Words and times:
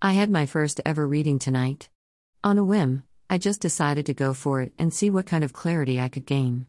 I 0.00 0.12
had 0.12 0.30
my 0.30 0.46
first 0.46 0.80
ever 0.86 1.08
reading 1.08 1.40
tonight. 1.40 1.88
On 2.44 2.56
a 2.56 2.62
whim, 2.62 3.02
I 3.28 3.36
just 3.36 3.60
decided 3.60 4.06
to 4.06 4.14
go 4.14 4.32
for 4.32 4.62
it 4.62 4.72
and 4.78 4.94
see 4.94 5.10
what 5.10 5.26
kind 5.26 5.42
of 5.42 5.52
clarity 5.52 6.00
I 6.00 6.08
could 6.08 6.24
gain. 6.24 6.68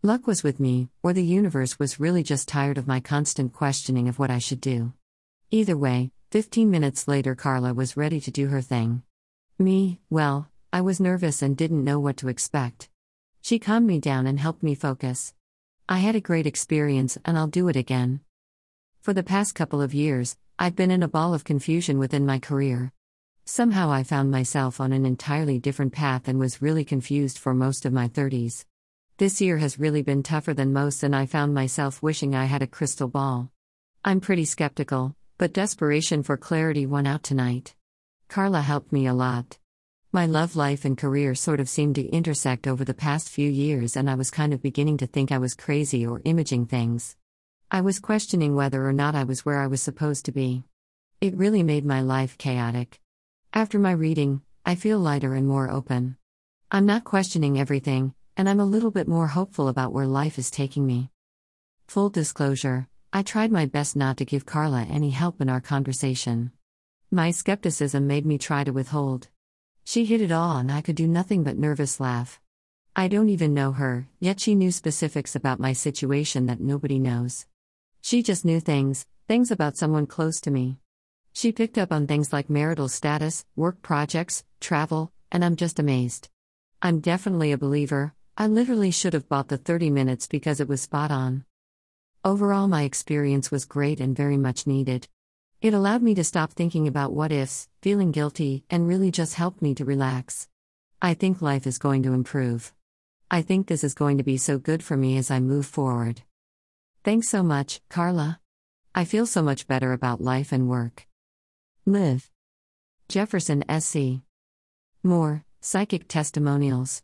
Luck 0.00 0.28
was 0.28 0.44
with 0.44 0.60
me, 0.60 0.88
or 1.02 1.12
the 1.12 1.24
universe 1.24 1.80
was 1.80 1.98
really 1.98 2.22
just 2.22 2.46
tired 2.46 2.78
of 2.78 2.86
my 2.86 3.00
constant 3.00 3.52
questioning 3.52 4.06
of 4.06 4.20
what 4.20 4.30
I 4.30 4.38
should 4.38 4.60
do. 4.60 4.92
Either 5.50 5.76
way, 5.76 6.12
15 6.30 6.70
minutes 6.70 7.08
later, 7.08 7.34
Carla 7.34 7.74
was 7.74 7.96
ready 7.96 8.20
to 8.20 8.30
do 8.30 8.46
her 8.46 8.60
thing. 8.60 9.02
Me, 9.58 9.98
well, 10.08 10.48
I 10.72 10.80
was 10.80 11.00
nervous 11.00 11.42
and 11.42 11.56
didn't 11.56 11.82
know 11.82 11.98
what 11.98 12.16
to 12.18 12.28
expect. 12.28 12.88
She 13.40 13.58
calmed 13.58 13.88
me 13.88 13.98
down 13.98 14.28
and 14.28 14.38
helped 14.38 14.62
me 14.62 14.76
focus. 14.76 15.34
I 15.88 15.98
had 15.98 16.14
a 16.14 16.20
great 16.20 16.46
experience 16.46 17.18
and 17.24 17.36
I'll 17.36 17.48
do 17.48 17.66
it 17.66 17.74
again. 17.74 18.20
For 19.00 19.12
the 19.12 19.24
past 19.24 19.56
couple 19.56 19.82
of 19.82 19.94
years, 19.94 20.36
I've 20.60 20.74
been 20.74 20.90
in 20.90 21.04
a 21.04 21.08
ball 21.08 21.34
of 21.34 21.44
confusion 21.44 22.00
within 22.00 22.26
my 22.26 22.40
career. 22.40 22.92
Somehow 23.46 23.92
I 23.92 24.02
found 24.02 24.32
myself 24.32 24.80
on 24.80 24.92
an 24.92 25.06
entirely 25.06 25.60
different 25.60 25.92
path 25.92 26.26
and 26.26 26.36
was 26.36 26.60
really 26.60 26.84
confused 26.84 27.38
for 27.38 27.54
most 27.54 27.86
of 27.86 27.92
my 27.92 28.08
30s. 28.08 28.64
This 29.18 29.40
year 29.40 29.58
has 29.58 29.78
really 29.78 30.02
been 30.02 30.24
tougher 30.24 30.52
than 30.52 30.72
most, 30.72 31.04
and 31.04 31.14
I 31.14 31.26
found 31.26 31.54
myself 31.54 32.02
wishing 32.02 32.34
I 32.34 32.46
had 32.46 32.60
a 32.60 32.66
crystal 32.66 33.06
ball. 33.06 33.52
I'm 34.04 34.20
pretty 34.20 34.44
skeptical, 34.44 35.14
but 35.38 35.52
desperation 35.52 36.24
for 36.24 36.36
clarity 36.36 36.86
won 36.86 37.06
out 37.06 37.22
tonight. 37.22 37.76
Carla 38.26 38.60
helped 38.60 38.92
me 38.92 39.06
a 39.06 39.14
lot. 39.14 39.58
My 40.10 40.26
love 40.26 40.56
life 40.56 40.84
and 40.84 40.98
career 40.98 41.36
sort 41.36 41.60
of 41.60 41.68
seemed 41.68 41.94
to 41.94 42.08
intersect 42.08 42.66
over 42.66 42.84
the 42.84 42.94
past 42.94 43.28
few 43.28 43.48
years, 43.48 43.96
and 43.96 44.10
I 44.10 44.16
was 44.16 44.32
kind 44.32 44.52
of 44.52 44.60
beginning 44.60 44.96
to 44.96 45.06
think 45.06 45.30
I 45.30 45.38
was 45.38 45.54
crazy 45.54 46.04
or 46.04 46.20
imaging 46.24 46.66
things. 46.66 47.14
I 47.70 47.82
was 47.82 48.00
questioning 48.00 48.54
whether 48.54 48.88
or 48.88 48.94
not 48.94 49.14
I 49.14 49.24
was 49.24 49.44
where 49.44 49.60
I 49.60 49.66
was 49.66 49.82
supposed 49.82 50.24
to 50.24 50.32
be. 50.32 50.64
It 51.20 51.36
really 51.36 51.62
made 51.62 51.84
my 51.84 52.00
life 52.00 52.38
chaotic. 52.38 52.98
After 53.52 53.78
my 53.78 53.90
reading, 53.90 54.40
I 54.64 54.74
feel 54.74 54.98
lighter 54.98 55.34
and 55.34 55.46
more 55.46 55.70
open. 55.70 56.16
I'm 56.70 56.86
not 56.86 57.04
questioning 57.04 57.60
everything, 57.60 58.14
and 58.38 58.48
I'm 58.48 58.58
a 58.58 58.64
little 58.64 58.90
bit 58.90 59.06
more 59.06 59.26
hopeful 59.26 59.68
about 59.68 59.92
where 59.92 60.06
life 60.06 60.38
is 60.38 60.50
taking 60.50 60.86
me. 60.86 61.10
Full 61.88 62.08
disclosure, 62.08 62.88
I 63.12 63.22
tried 63.22 63.52
my 63.52 63.66
best 63.66 63.96
not 63.96 64.16
to 64.16 64.24
give 64.24 64.46
Carla 64.46 64.86
any 64.88 65.10
help 65.10 65.42
in 65.42 65.50
our 65.50 65.60
conversation. 65.60 66.52
My 67.10 67.30
skepticism 67.30 68.06
made 68.06 68.24
me 68.24 68.38
try 68.38 68.64
to 68.64 68.72
withhold. 68.72 69.28
She 69.84 70.06
hit 70.06 70.22
it 70.22 70.32
all, 70.32 70.56
and 70.56 70.72
I 70.72 70.80
could 70.80 70.96
do 70.96 71.06
nothing 71.06 71.44
but 71.44 71.58
nervous 71.58 72.00
laugh. 72.00 72.40
I 72.96 73.08
don't 73.08 73.28
even 73.28 73.52
know 73.52 73.72
her, 73.72 74.08
yet 74.20 74.40
she 74.40 74.54
knew 74.54 74.72
specifics 74.72 75.36
about 75.36 75.60
my 75.60 75.74
situation 75.74 76.46
that 76.46 76.60
nobody 76.60 76.98
knows. 76.98 77.44
She 78.00 78.22
just 78.22 78.44
knew 78.44 78.60
things, 78.60 79.06
things 79.26 79.50
about 79.50 79.76
someone 79.76 80.06
close 80.06 80.40
to 80.42 80.50
me. 80.50 80.78
She 81.32 81.52
picked 81.52 81.78
up 81.78 81.92
on 81.92 82.06
things 82.06 82.32
like 82.32 82.50
marital 82.50 82.88
status, 82.88 83.44
work 83.54 83.82
projects, 83.82 84.44
travel, 84.60 85.12
and 85.30 85.44
I'm 85.44 85.56
just 85.56 85.78
amazed. 85.78 86.28
I'm 86.80 87.00
definitely 87.00 87.52
a 87.52 87.58
believer, 87.58 88.14
I 88.40 88.46
literally 88.46 88.92
should 88.92 89.14
have 89.14 89.28
bought 89.28 89.48
the 89.48 89.58
30 89.58 89.90
minutes 89.90 90.28
because 90.28 90.60
it 90.60 90.68
was 90.68 90.80
spot 90.80 91.10
on. 91.10 91.44
Overall, 92.24 92.68
my 92.68 92.82
experience 92.82 93.50
was 93.50 93.64
great 93.64 94.00
and 94.00 94.16
very 94.16 94.36
much 94.36 94.64
needed. 94.64 95.08
It 95.60 95.74
allowed 95.74 96.02
me 96.02 96.14
to 96.14 96.22
stop 96.22 96.52
thinking 96.52 96.86
about 96.86 97.12
what 97.12 97.32
ifs, 97.32 97.68
feeling 97.82 98.12
guilty, 98.12 98.64
and 98.70 98.86
really 98.86 99.10
just 99.10 99.34
helped 99.34 99.60
me 99.60 99.74
to 99.74 99.84
relax. 99.84 100.46
I 101.02 101.14
think 101.14 101.42
life 101.42 101.66
is 101.66 101.78
going 101.78 102.04
to 102.04 102.12
improve. 102.12 102.72
I 103.28 103.42
think 103.42 103.66
this 103.66 103.82
is 103.82 103.94
going 103.94 104.18
to 104.18 104.24
be 104.24 104.36
so 104.36 104.56
good 104.56 104.84
for 104.84 104.96
me 104.96 105.18
as 105.18 105.32
I 105.32 105.40
move 105.40 105.66
forward. 105.66 106.22
Thanks 107.04 107.28
so 107.28 107.42
much, 107.42 107.80
Carla. 107.88 108.40
I 108.94 109.04
feel 109.04 109.26
so 109.26 109.42
much 109.42 109.66
better 109.66 109.92
about 109.92 110.20
life 110.20 110.52
and 110.52 110.68
work. 110.68 111.06
Live. 111.86 112.30
Jefferson 113.08 113.64
SC. 113.70 114.22
More, 115.02 115.44
Psychic 115.60 116.08
Testimonials. 116.08 117.02